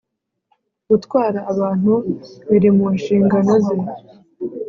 gutwara 0.89 1.39
abantu 1.51 1.93
biri 2.49 2.69
mu 2.77 2.85
nshingano 2.97 3.53
ze 3.65 3.77